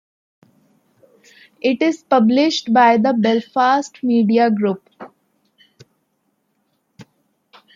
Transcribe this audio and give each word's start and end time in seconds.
It 1.61 1.79
is 1.83 2.01
published 2.03 2.73
by 2.73 2.97
the 2.97 3.13
Belfast 3.13 4.01
Media 4.01 4.49
Group. 4.49 4.89